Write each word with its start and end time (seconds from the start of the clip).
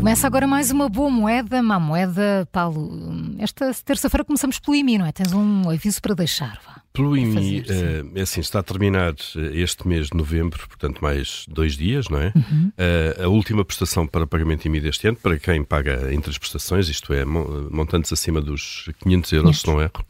Começa 0.00 0.26
agora 0.26 0.46
mais 0.46 0.70
uma 0.70 0.88
boa 0.88 1.10
moeda, 1.10 1.62
má 1.62 1.78
moeda, 1.78 2.48
Paulo. 2.50 3.36
Esta 3.38 3.70
terça-feira 3.84 4.24
começamos 4.24 4.58
pelo 4.58 4.74
IMI, 4.74 4.96
não 4.96 5.04
é? 5.04 5.12
Tens 5.12 5.30
um 5.34 5.68
aviso 5.68 6.00
para 6.00 6.14
deixar, 6.14 6.58
vá. 6.64 6.80
Pelo 6.90 7.14
IMI, 7.14 7.62
fazer, 7.62 8.06
é 8.14 8.22
assim, 8.22 8.40
está 8.40 8.60
a 8.60 8.62
terminar 8.62 9.12
eh, 9.12 9.60
este 9.60 9.86
mês 9.86 10.06
de 10.06 10.16
novembro, 10.16 10.66
portanto 10.66 11.00
mais 11.00 11.44
dois 11.46 11.76
dias, 11.76 12.08
não 12.08 12.18
é? 12.18 12.32
Uhum. 12.34 12.72
Uh, 12.78 13.24
a 13.24 13.28
última 13.28 13.62
prestação 13.62 14.06
para 14.06 14.26
pagamento 14.26 14.64
IMI 14.64 14.80
deste 14.80 15.06
ano, 15.06 15.18
para 15.18 15.38
quem 15.38 15.62
paga 15.62 16.12
entre 16.14 16.30
as 16.30 16.38
prestações, 16.38 16.88
isto 16.88 17.12
é, 17.12 17.26
montantes 17.26 18.10
acima 18.10 18.40
dos 18.40 18.88
500 19.04 19.32
euros, 19.32 19.50
500. 19.50 19.60
se 19.60 19.66
não 19.66 19.82
erro. 19.82 20.06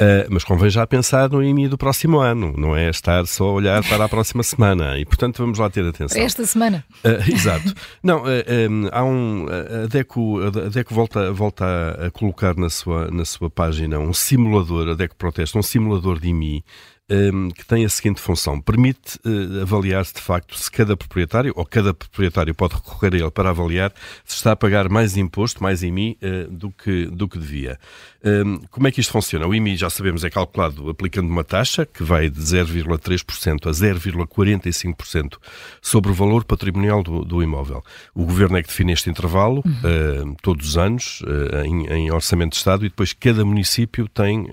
Uh, 0.00 0.26
mas 0.28 0.42
convém 0.42 0.68
já 0.70 0.84
pensar 0.88 1.30
no 1.30 1.40
IMI 1.40 1.68
do 1.68 1.78
próximo 1.78 2.18
ano, 2.18 2.52
não 2.56 2.74
é 2.74 2.90
estar 2.90 3.24
só 3.28 3.44
a 3.44 3.52
olhar 3.52 3.88
para 3.88 4.04
a 4.04 4.08
próxima 4.08 4.42
semana. 4.44 4.98
E, 4.98 5.04
portanto, 5.04 5.38
vamos 5.38 5.58
lá 5.58 5.70
ter 5.70 5.86
atenção. 5.86 6.20
Esta 6.20 6.44
semana. 6.44 6.84
Uh, 7.04 7.30
exato. 7.32 7.72
Não, 8.02 8.24
uh, 8.24 8.70
um, 8.70 8.88
há 8.90 9.04
um. 9.04 9.46
A 9.84 9.86
DECO, 9.86 10.40
a 10.42 10.50
DECO 10.68 10.92
volta, 10.92 11.32
volta 11.32 11.64
a, 11.64 12.06
a, 12.06 12.10
colocar 12.10 12.56
na 12.56 12.68
sua, 12.68 13.08
na 13.10 13.24
sua 13.24 13.48
página 13.48 14.00
um 14.00 14.12
simulador, 14.12 14.88
a 14.88 14.94
DECO 14.94 15.14
protesta, 15.14 15.58
um 15.58 15.62
simulador 15.62 16.18
de 16.18 16.28
IMI 16.28 16.64
um, 17.10 17.50
que 17.50 17.64
tem 17.66 17.84
a 17.84 17.88
seguinte 17.88 18.20
função: 18.20 18.60
permite 18.60 19.18
uh, 19.24 19.62
avaliar 19.62 20.04
se 20.04 20.14
de 20.14 20.20
facto 20.20 20.56
se 20.56 20.70
cada 20.70 20.96
proprietário 20.96 21.52
ou 21.56 21.64
cada 21.64 21.92
proprietário 21.92 22.54
pode 22.54 22.74
recorrer 22.74 23.14
a 23.14 23.18
ele 23.18 23.30
para 23.30 23.50
avaliar 23.50 23.92
se 24.24 24.36
está 24.36 24.52
a 24.52 24.56
pagar 24.56 24.88
mais 24.88 25.16
imposto, 25.16 25.62
mais 25.62 25.82
IMI 25.82 26.18
uh, 26.22 26.50
do, 26.50 26.70
que, 26.70 27.06
do 27.06 27.28
que 27.28 27.38
devia. 27.38 27.78
Um, 28.24 28.60
como 28.70 28.88
é 28.88 28.90
que 28.90 29.00
isto 29.00 29.12
funciona? 29.12 29.46
O 29.46 29.54
IMI, 29.54 29.76
já 29.76 29.90
sabemos, 29.90 30.24
é 30.24 30.30
calculado 30.30 30.88
aplicando 30.88 31.28
uma 31.28 31.44
taxa 31.44 31.84
que 31.84 32.02
vai 32.02 32.30
de 32.30 32.40
0,3% 32.40 33.66
a 33.66 33.70
0,45% 33.70 35.36
sobre 35.82 36.10
o 36.10 36.14
valor 36.14 36.44
patrimonial 36.44 37.02
do, 37.02 37.22
do, 37.22 37.42
imóvel. 37.42 37.82
O 38.14 38.24
governo 38.24 38.56
é 38.56 38.62
que 38.62 38.68
define 38.68 38.92
este 38.92 39.10
intervalo 39.10 39.62
uhum. 39.64 40.32
uh, 40.32 40.36
todos 40.40 40.68
os 40.70 40.78
anos 40.78 41.22
em, 41.64 41.86
em, 41.86 42.10
orçamento 42.10 42.52
de 42.52 42.56
Estado 42.56 42.86
e 42.86 42.88
depois 42.88 43.12
cada 43.12 43.44
município 43.44 44.08
tem 44.08 44.46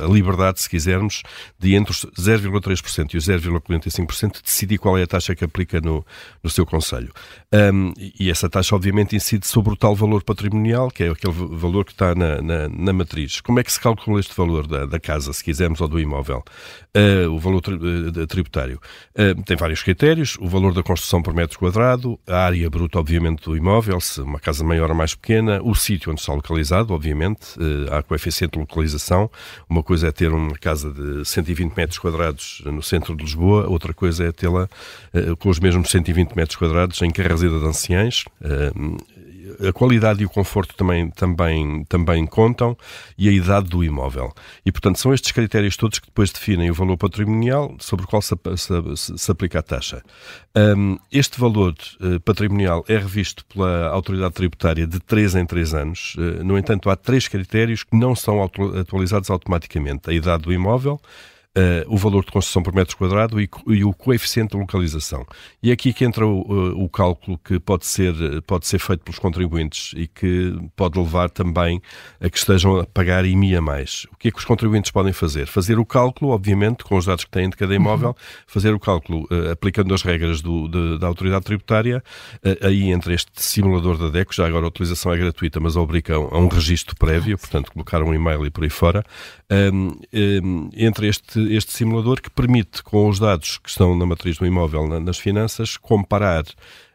a 0.00 0.06
liberdade, 0.06 0.60
se 0.60 0.68
quisermos, 0.68 1.22
de 1.58 1.74
entre 1.88 1.92
os 1.92 2.06
0,3% 2.18 3.14
e 3.14 3.16
os 3.16 3.26
0,45% 3.26 4.42
decidir 4.42 4.78
qual 4.78 4.98
é 4.98 5.02
a 5.02 5.06
taxa 5.06 5.34
que 5.34 5.44
aplica 5.44 5.80
no, 5.80 6.04
no 6.42 6.50
seu 6.50 6.66
Conselho. 6.66 7.12
Um, 7.52 7.92
e 7.96 8.30
essa 8.30 8.48
taxa, 8.48 8.74
obviamente, 8.74 9.16
incide 9.16 9.46
sobre 9.46 9.72
o 9.72 9.76
tal 9.76 9.94
valor 9.94 10.22
patrimonial, 10.22 10.90
que 10.90 11.04
é 11.04 11.08
aquele 11.08 11.32
valor 11.32 11.84
que 11.84 11.92
está 11.92 12.14
na, 12.14 12.42
na, 12.42 12.68
na 12.68 12.92
matriz. 12.92 13.40
Como 13.40 13.58
é 13.58 13.64
que 13.64 13.72
se 13.72 13.80
calcula 13.80 14.20
este 14.20 14.34
valor 14.36 14.66
da, 14.66 14.84
da 14.84 15.00
casa, 15.00 15.32
se 15.32 15.42
quisermos, 15.42 15.80
ou 15.80 15.88
do 15.88 15.98
imóvel? 15.98 16.44
Uh, 16.96 17.30
o 17.30 17.38
valor 17.38 17.62
uh, 17.68 18.26
tributário. 18.26 18.80
Uh, 19.14 19.42
tem 19.44 19.56
vários 19.56 19.82
critérios: 19.82 20.36
o 20.40 20.48
valor 20.48 20.74
da 20.74 20.82
construção 20.82 21.22
por 21.22 21.32
metro 21.32 21.58
quadrado, 21.58 22.18
a 22.26 22.38
área 22.38 22.68
bruta, 22.68 22.98
obviamente, 22.98 23.44
do 23.44 23.56
imóvel, 23.56 24.00
se 24.00 24.20
uma 24.20 24.38
casa 24.38 24.62
maior 24.62 24.90
ou 24.90 24.96
mais 24.96 25.14
pequena, 25.14 25.60
o 25.62 25.74
sítio 25.74 26.12
onde 26.12 26.20
está 26.20 26.34
localizado, 26.34 26.92
obviamente, 26.92 27.56
há 27.90 28.02
coeficiente 28.02 28.52
de 28.52 28.58
localização. 28.58 29.30
Uma 29.68 29.82
coisa 29.82 30.08
é 30.08 30.12
ter 30.12 30.32
uma 30.32 30.56
casa 30.58 30.92
de 30.92 31.24
120 31.24 31.77
metros 31.78 31.98
quadrados 31.98 32.60
no 32.66 32.82
centro 32.82 33.16
de 33.16 33.22
Lisboa, 33.22 33.68
outra 33.68 33.94
coisa 33.94 34.24
é 34.24 34.32
tê-la 34.32 34.68
uh, 35.14 35.36
com 35.36 35.48
os 35.48 35.60
mesmos 35.60 35.88
120 35.90 36.34
metros 36.34 36.56
quadrados 36.56 37.00
em 37.02 37.10
Carrazida 37.10 37.56
de 37.58 37.64
Anciães. 37.64 38.24
Uh, 38.42 38.98
a 39.66 39.72
qualidade 39.72 40.22
e 40.22 40.26
o 40.26 40.28
conforto 40.28 40.74
também, 40.76 41.10
também, 41.10 41.84
também 41.84 42.26
contam 42.26 42.76
e 43.16 43.28
a 43.28 43.32
idade 43.32 43.68
do 43.68 43.82
imóvel. 43.82 44.32
E, 44.64 44.70
portanto, 44.70 44.98
são 44.98 45.12
estes 45.12 45.32
critérios 45.32 45.76
todos 45.76 45.98
que 45.98 46.06
depois 46.06 46.30
definem 46.30 46.70
o 46.70 46.74
valor 46.74 46.96
patrimonial 46.96 47.74
sobre 47.78 48.04
o 48.04 48.08
qual 48.08 48.22
se, 48.22 48.34
se, 48.56 49.16
se 49.16 49.30
aplica 49.30 49.58
a 49.58 49.62
taxa. 49.62 50.02
Um, 50.54 50.98
este 51.10 51.40
valor 51.40 51.74
uh, 52.00 52.20
patrimonial 52.20 52.84
é 52.88 52.98
revisto 52.98 53.44
pela 53.46 53.88
autoridade 53.88 54.34
tributária 54.34 54.86
de 54.86 55.00
3 55.00 55.36
em 55.36 55.46
3 55.46 55.74
anos. 55.74 56.16
No 56.44 56.58
entanto, 56.58 56.90
há 56.90 56.96
três 56.96 57.26
critérios 57.26 57.82
que 57.82 57.96
não 57.96 58.14
são 58.14 58.42
atualizados 58.42 59.30
automaticamente. 59.30 60.10
A 60.10 60.12
idade 60.12 60.44
do 60.44 60.52
imóvel, 60.52 61.00
uh, 61.56 61.92
o 61.92 61.96
valor 61.96 62.24
de 62.24 62.30
construção 62.30 62.62
por 62.62 62.74
metro 62.74 62.96
quadrado 62.96 63.40
e, 63.40 63.48
e, 63.68 63.84
o 63.84 63.92
coeficiente 63.92 64.52
de 64.52 64.58
localização. 64.58 65.26
E 65.62 65.70
é 65.70 65.72
aqui 65.72 65.92
que 65.92 66.04
entra 66.04 66.26
o, 66.26 66.40
uh, 66.40 66.84
o, 66.84 66.88
cálculo 66.88 67.38
que 67.38 67.58
pode 67.58 67.86
ser, 67.86 68.14
pode 68.42 68.66
ser 68.66 68.78
feito 68.78 69.04
pelos 69.04 69.18
contribuintes 69.18 69.92
e 69.96 70.06
que 70.06 70.56
pode 70.76 70.98
levar 70.98 71.30
também 71.30 71.80
a 72.20 72.28
que 72.28 72.38
estejam 72.38 72.78
a 72.78 72.86
pagar 72.86 73.24
IMI 73.24 73.56
a 73.56 73.60
mais. 73.60 74.06
O 74.12 74.16
que 74.16 74.28
é 74.28 74.30
que 74.30 74.38
os 74.38 74.44
contribuintes 74.44 74.90
podem 74.90 75.12
fazer? 75.12 75.46
Fazer 75.46 75.78
o 75.78 75.86
cálculo, 75.86 76.32
obviamente, 76.32 76.84
com 76.84 76.96
os 76.96 77.06
dados 77.06 77.24
que 77.24 77.30
têm 77.30 77.48
de 77.48 77.56
cada 77.56 77.74
imóvel, 77.74 78.08
uhum. 78.08 78.14
fazer 78.46 78.74
o 78.74 78.80
cálculo 78.80 79.26
uh, 79.30 79.52
aplicando 79.52 79.94
as 79.94 80.02
regras 80.02 80.40
do, 80.40 80.68
de, 80.68 80.98
da 80.98 81.06
autoridade 81.06 81.44
tributária, 81.44 82.02
aí 82.62 82.90
entre 82.90 83.14
este 83.14 83.30
simulador 83.36 83.96
da 83.96 84.08
DECO, 84.08 84.34
já 84.34 84.46
agora 84.46 84.64
a 84.64 84.68
utilização 84.68 85.12
é 85.12 85.16
gratuita, 85.16 85.60
mas 85.60 85.76
obriga 85.76 86.14
a 86.14 86.38
um 86.38 86.48
registro 86.48 86.96
prévio, 86.96 87.38
portanto, 87.38 87.72
colocar 87.72 88.02
um 88.02 88.14
e-mail 88.14 88.44
e 88.46 88.50
por 88.50 88.64
aí 88.64 88.70
fora, 88.70 89.04
um, 89.50 89.98
um, 90.12 90.70
entre 90.74 91.08
este 91.08 91.37
este 91.50 91.72
simulador 91.72 92.20
que 92.20 92.30
permite, 92.30 92.82
com 92.82 93.08
os 93.08 93.18
dados 93.18 93.58
que 93.58 93.68
estão 93.68 93.96
na 93.96 94.06
matriz 94.06 94.38
do 94.38 94.46
imóvel 94.46 94.86
na, 94.86 95.00
nas 95.00 95.18
finanças, 95.18 95.76
comparar 95.76 96.44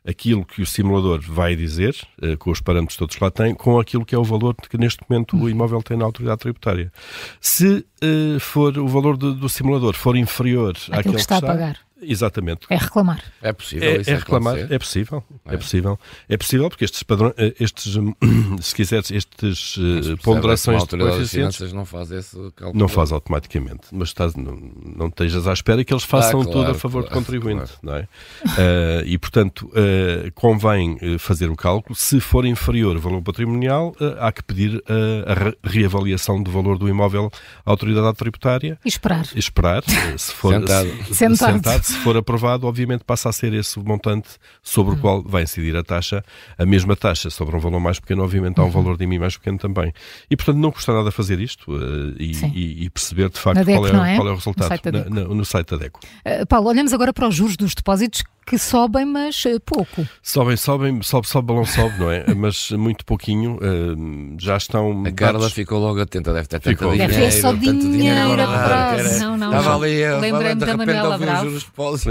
aquilo 0.06 0.46
que 0.46 0.62
o 0.62 0.66
simulador 0.66 1.22
vai 1.22 1.56
dizer, 1.56 1.96
uh, 2.22 2.38
com 2.38 2.52
os 2.52 2.60
parâmetros 2.60 2.98
todos 2.98 3.16
que 3.16 3.24
lá 3.24 3.32
tem, 3.32 3.54
com 3.56 3.80
aquilo 3.80 4.06
que 4.06 4.14
é 4.14 4.18
o 4.18 4.24
valor 4.24 4.56
que 4.56 4.78
neste 4.78 5.02
momento 5.08 5.38
o 5.38 5.50
imóvel 5.50 5.82
tem 5.82 5.98
na 5.98 6.06
autoridade 6.06 6.40
tributária. 6.40 6.92
Se 7.40 7.86
uh, 8.04 8.40
for 8.40 8.78
o 8.78 8.88
valor 8.88 9.16
do, 9.16 9.34
do 9.34 9.48
simulador 9.48 9.94
for 9.94 10.18
inferior 10.18 10.72
àquilo 10.72 11.00
àquele 11.00 11.16
que 11.16 11.22
está, 11.22 11.40
que 11.40 11.46
está 11.46 11.54
a 11.54 11.56
pagar 11.56 11.93
Exatamente. 12.06 12.66
É 12.70 12.78
reclamar. 12.78 13.24
É 13.42 13.54
possível. 13.54 13.90
É, 13.90 13.96
é 13.96 14.16
reclamar, 14.16 14.58
é 14.58 14.80
possível. 14.80 15.24
É. 15.46 15.54
é. 15.54 15.58
possível. 15.58 16.00
É 16.30 16.38
possível 16.38 16.70
porque 16.70 16.86
estes 16.86 17.04
padrões, 17.04 17.34
eh, 17.38 17.54
estes, 17.60 17.96
se 18.62 18.76
quiseres, 18.76 19.12
estes 19.12 19.78
uh, 19.78 20.18
ponderações 20.24 20.84
de 20.84 20.98
coeficientes. 20.98 21.74
não 21.74 21.86
faz 21.86 22.12
esse 22.12 22.36
cálculo. 22.56 22.80
Não 22.80 22.88
faz 22.88 23.12
automaticamente. 23.12 23.88
Mas 23.92 24.10
estás, 24.10 24.36
não, 24.36 24.60
não 24.96 25.08
estejas 25.08 25.48
à 25.48 25.54
espera 25.54 25.84
que 25.84 25.94
eles 25.94 26.04
façam 26.04 26.42
ah, 26.42 26.46
claro, 26.46 26.60
tudo 26.60 26.72
a 26.72 26.74
favor 26.74 27.04
claro, 27.04 27.16
do 27.16 27.20
contribuinte. 27.20 27.72
Claro. 27.82 27.82
Não 27.82 27.96
é? 27.96 28.02
Uh, 28.04 29.06
e, 29.06 29.18
portanto, 29.18 29.70
uh, 29.70 30.32
convém 30.34 30.98
fazer 31.18 31.50
o 31.50 31.56
cálculo. 31.56 31.96
Se 31.96 32.20
for 32.20 32.46
inferior 32.46 32.96
o 32.96 33.00
valor 33.00 33.22
patrimonial, 33.22 33.96
há 34.20 34.32
que 34.32 34.44
pedir 34.44 34.84
a 34.88 35.68
reavaliação 35.68 36.42
do 36.42 36.52
valor 36.52 36.78
do 36.78 36.88
imóvel 36.88 37.32
à 37.66 37.70
autoridade 37.70 38.16
tributária. 38.18 38.78
E 38.84 38.88
esperar. 38.88 39.28
E 39.36 39.40
esperar. 39.40 39.84
se 40.18 40.34
for 40.34 40.54
sentado. 40.54 40.90
Se, 41.06 41.16
sentado. 41.16 41.54
sentado 41.54 41.84
se 41.94 42.00
for 42.00 42.18
aprovado, 42.18 42.68
obviamente 42.68 43.04
passa 43.04 43.30
a 43.30 43.32
ser 43.32 43.54
esse 43.54 43.80
o 43.80 43.84
montante 43.84 44.30
sobre 44.62 44.96
o 44.96 44.98
qual 44.98 45.22
vai 45.22 45.44
incidir 45.44 45.76
a 45.76 45.84
taxa, 45.84 46.24
a 46.58 46.66
mesma 46.66 46.96
taxa 46.96 47.30
sobre 47.30 47.56
um 47.56 47.60
valor 47.60 47.80
mais 47.80 48.00
pequeno, 48.00 48.24
obviamente 48.24 48.60
há 48.60 48.64
um 48.64 48.66
uhum. 48.66 48.72
valor 48.72 48.98
de 48.98 49.04
IMI 49.04 49.20
mais 49.20 49.38
pequeno 49.38 49.58
também. 49.58 49.94
E, 50.30 50.36
portanto, 50.36 50.58
não 50.58 50.72
custa 50.72 50.94
nada 50.94 51.12
fazer 51.12 51.40
isto 51.40 51.72
uh, 51.72 52.16
e, 52.20 52.32
e, 52.54 52.86
e, 52.86 52.90
perceber 52.90 53.30
de 53.30 53.40
facto 53.40 53.64
DECO, 53.64 53.80
qual, 53.80 54.06
é, 54.06 54.14
é? 54.14 54.16
qual 54.16 54.28
é 54.28 54.32
o 54.32 54.36
resultado 54.36 54.64
no 54.64 54.70
site 54.70 54.84
da 54.84 54.92
DECO. 54.92 55.10
No, 55.14 55.36
no 55.36 55.46
site 55.46 55.70
da 55.70 55.78
DECO. 55.78 56.00
Uh, 56.26 56.46
Paulo, 56.48 56.70
olhamos 56.70 56.94
agora 56.94 57.14
para 57.14 57.28
os 57.28 57.36
juros 57.36 57.56
dos 57.56 57.76
depósitos 57.76 58.24
que 58.46 58.58
sobem, 58.58 59.06
mas 59.06 59.44
uh, 59.46 59.60
pouco. 59.60 60.08
Sobem, 60.22 60.58
sobem, 60.58 61.02
sobe, 61.02 61.28
sobe, 61.28 61.48
balão 61.48 61.66
sobe, 61.66 61.98
não 62.00 62.12
é? 62.12 62.26
mas 62.36 62.72
muito 62.72 63.06
pouquinho. 63.06 63.58
Uh, 63.58 64.36
já 64.40 64.58
estão. 64.58 65.04
A 65.06 65.12
Carla 65.12 65.40
dados... 65.40 65.54
ficou 65.54 65.80
logo 65.80 66.00
atenta, 66.02 66.34
deve 66.34 66.48
ter 66.48 66.62
ficou. 66.62 66.92
dinheiro. 66.92 67.14
Deve 67.14 67.32
ser 67.32 67.42
só 67.42 67.54
dinheiro, 67.54 67.80
dinheiro 67.80 68.42
a 68.42 68.98
Não, 69.20 69.38
não. 69.38 69.48
Estava 69.58 69.76
ali 69.76 70.06
Lembrei-me 70.20 70.56
da 70.56 70.78
Manuela 70.78 71.18
Bravo. 71.18 71.60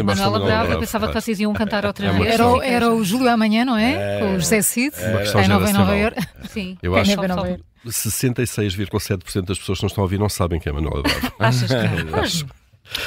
Manuela 0.05 0.41
Bravo, 0.41 0.73
eu 0.73 0.79
pensava 0.79 1.09
que 1.09 1.15
vocês 1.15 1.41
iam 1.41 1.53
cantar 1.53 1.85
outra 1.85 2.13
vez. 2.13 2.35
Era, 2.35 2.45
era 2.67 2.93
o 2.93 3.05
Júlio 3.05 3.29
amanhã, 3.29 3.65
não 3.65 3.77
é? 3.77 4.21
Com 4.21 4.35
o 4.35 4.41
José 4.41 4.63
Cid. 4.63 4.95
É, 4.99 5.49
Nova 5.49 5.69
em 5.69 5.73
Nova 5.73 5.97
Iorque. 5.97 6.23
Sim, 6.49 6.79
eu 6.83 6.95
acho 6.97 7.17
que 7.17 7.91
66,7% 7.91 9.45
das 9.45 9.59
pessoas 9.59 9.79
que 9.79 9.85
não 9.85 9.89
estão 9.89 10.03
a 10.03 10.05
ouvir 10.05 10.19
não 10.19 10.29
sabem 10.29 10.61
quem 10.61 10.71
é 10.71 10.75
Manuela 10.75 11.03
Bravo. 11.03 11.33
Achas 11.39 11.69
que 11.69 11.75
é? 11.75 12.63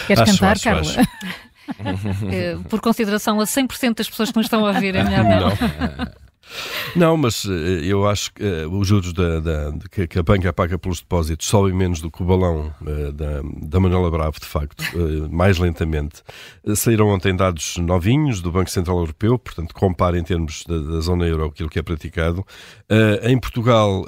Queres 0.07 0.21
acho, 0.21 0.33
cantar, 0.33 0.51
acho, 0.53 0.63
Carla? 0.63 0.81
Acho. 0.81 0.99
Eh, 2.31 2.57
por 2.69 2.79
consideração 2.81 3.39
a 3.39 3.43
100% 3.45 3.95
das 3.97 4.09
pessoas 4.09 4.31
que 4.31 4.37
nos 4.37 4.45
estão 4.45 4.65
a 4.65 4.69
ouvir, 4.69 4.95
é 4.95 5.03
melhor 5.03 5.23
não. 5.23 5.49
não. 5.49 6.24
Não, 6.95 7.17
mas 7.17 7.45
eh, 7.45 7.81
eu 7.83 8.07
acho 8.07 8.33
que 8.33 8.43
uh, 8.43 8.77
os 8.77 8.87
juros 8.87 9.11
da, 9.13 9.39
da, 9.39 9.73
que, 9.89 10.19
a 10.19 10.23
banca 10.23 10.53
paga 10.53 10.77
pelos 10.77 10.99
depósitos 10.99 11.47
sobem 11.47 11.73
menos 11.73 11.99
do 11.99 12.09
que 12.09 12.23
o 12.23 12.25
balão 12.25 12.73
uh, 12.81 13.11
da, 13.11 13.41
da 13.61 13.79
Manuela 13.79 14.09
Bravo, 14.09 14.39
de 14.39 14.45
facto, 14.45 14.81
uh, 14.93 15.29
mais 15.29 15.57
lentamente. 15.57 16.23
saíram 16.75 17.07
ontem 17.09 17.35
dados 17.35 17.77
novinhos 17.77 18.41
do 18.41 18.51
Banco 18.51 18.69
Central 18.69 18.99
Europeu, 18.99 19.37
portanto, 19.37 19.73
compara 19.73 20.17
em 20.17 20.23
termos 20.23 20.63
da, 20.67 20.77
da 20.77 20.99
zona 21.01 21.25
euro 21.25 21.45
aquilo 21.45 21.69
que 21.69 21.79
é 21.79 21.83
praticado. 21.83 22.45
em 23.23 23.37
Portugal, 23.37 24.05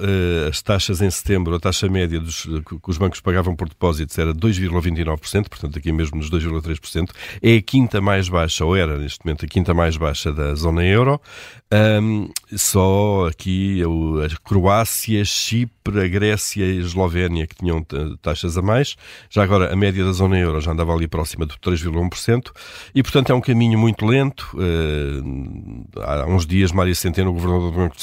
as 0.48 0.62
taxas 0.62 1.02
em 1.02 1.10
setembro, 1.10 1.56
a 1.56 1.60
taxa 1.60 1.90
média 1.90 2.20
dos, 2.20 2.44
que 2.44 2.90
os 2.90 2.98
bancos 2.98 3.20
pagavam 3.20 3.56
por 3.56 3.68
depósitos 3.68 4.18
era 4.18 4.34
2,29%, 4.34 5.50
portanto, 5.50 5.78
aqui 5.78 5.92
mesmo 5.92 6.18
nos 6.18 6.30
2,3%. 6.30 7.10
É 7.42 7.56
a 7.56 7.62
quinta 7.62 8.00
mais 8.00 8.30
baixa, 8.30 8.64
ou 8.66 8.76
era 8.76 8.98
neste 8.98 9.26
momento 9.26 9.46
a 9.46 9.48
quinta 9.48 9.74
mais 9.74 9.98
baixa 9.98 10.32
da 10.32 10.54
zona 10.56 10.86
euro. 10.86 11.20
Um, 11.72 12.27
só 12.56 13.28
aqui 13.28 13.82
a 13.84 14.48
Croácia, 14.48 15.24
Chipre, 15.26 16.02
a 16.02 16.08
Grécia 16.08 16.66
e 16.66 16.78
a 16.78 16.82
Eslovénia 16.82 17.48
que 17.48 17.56
tinham 17.56 17.86
taxas 18.22 18.58
a 18.58 18.62
mais. 18.62 18.96
Já 19.30 19.44
agora 19.44 19.72
a 19.72 19.76
média 19.76 20.04
da 20.04 20.12
zona 20.12 20.38
euro 20.38 20.62
já 20.62 20.72
andava 20.72 20.94
ali 20.94 21.08
próxima 21.08 21.46
de 21.46 21.56
3,1% 21.56 22.52
e, 22.94 23.04
portanto, 23.04 23.32
é 23.32 23.36
um 23.36 23.42
caminho 23.42 23.78
muito 23.78 24.06
lento. 24.06 24.58
Eh, 24.60 26.02
há 26.02 26.26
uns 26.26 26.46
dias, 26.46 26.72
Mário 26.72 26.96
Centeno, 26.96 27.32
o 27.32 27.34
governador 27.34 27.72
do 27.72 27.78
Banco 27.78 27.96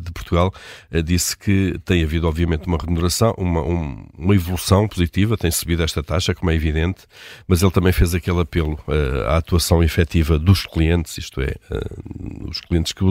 de 0.00 0.12
Portugal, 0.12 0.52
eh, 0.90 1.02
disse 1.02 1.36
que 1.36 1.78
tem 1.84 2.02
havido, 2.02 2.28
obviamente, 2.28 2.66
uma 2.66 2.78
remuneração, 2.78 3.34
uma, 3.36 3.62
uma 3.62 4.34
evolução 4.34 4.88
positiva, 4.88 5.36
tem 5.36 5.50
subido 5.50 5.82
esta 5.82 6.02
taxa, 6.02 6.34
como 6.34 6.50
é 6.50 6.54
evidente, 6.54 7.02
mas 7.46 7.62
ele 7.62 7.70
também 7.70 7.92
fez 7.92 8.14
aquele 8.14 8.40
apelo 8.40 8.78
eh, 8.88 9.24
à 9.28 9.36
atuação 9.36 9.82
efetiva 9.82 10.38
dos 10.38 10.66
clientes, 10.66 11.18
isto 11.18 11.40
é, 11.40 11.54
os 12.48 12.60
clientes 12.60 12.92
que 12.92 13.04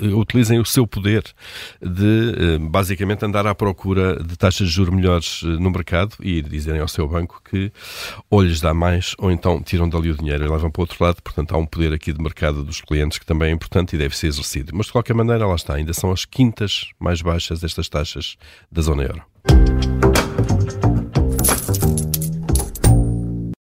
utilizem 0.00 0.58
o 0.58 0.64
seu 0.64 0.86
poder 0.86 1.24
de, 1.80 2.58
basicamente, 2.60 3.24
andar 3.24 3.46
à 3.46 3.54
procura 3.54 4.22
de 4.22 4.36
taxas 4.36 4.68
de 4.68 4.74
juros 4.74 4.94
melhores 4.94 5.42
no 5.42 5.70
mercado 5.70 6.16
e 6.20 6.42
dizerem 6.42 6.80
ao 6.80 6.88
seu 6.88 7.08
banco 7.08 7.40
que 7.48 7.72
ou 8.30 8.42
lhes 8.42 8.60
dá 8.60 8.74
mais 8.74 9.14
ou 9.18 9.30
então 9.30 9.62
tiram 9.62 9.88
dali 9.88 10.10
o 10.10 10.16
dinheiro 10.16 10.44
e 10.44 10.48
levam 10.48 10.70
para 10.70 10.80
o 10.80 10.82
outro 10.82 11.02
lado. 11.02 11.22
Portanto, 11.22 11.54
há 11.54 11.58
um 11.58 11.66
poder 11.66 11.92
aqui 11.92 12.12
de 12.12 12.22
mercado 12.22 12.64
dos 12.64 12.80
clientes 12.80 13.18
que 13.18 13.26
também 13.26 13.50
é 13.50 13.52
importante 13.52 13.94
e 13.94 13.98
deve 13.98 14.16
ser 14.16 14.28
exercido. 14.28 14.72
Mas, 14.74 14.86
de 14.86 14.92
qualquer 14.92 15.14
maneira, 15.14 15.46
lá 15.46 15.54
está, 15.54 15.74
ainda 15.74 15.92
são 15.92 16.10
as 16.10 16.24
quintas 16.24 16.88
mais 16.98 17.22
baixas 17.22 17.62
estas 17.62 17.88
taxas 17.88 18.36
da 18.70 18.82
zona 18.82 19.02
euro. 19.02 19.93